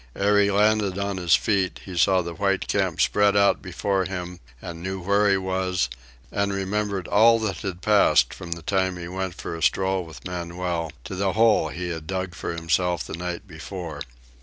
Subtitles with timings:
[0.15, 4.39] Ere he landed on his feet, he saw the white camp spread out before him
[4.59, 5.91] and knew where he was
[6.31, 10.25] and remembered all that had passed from the time he went for a stroll with
[10.25, 14.01] Manuel to the hole he had dug for himself the night before.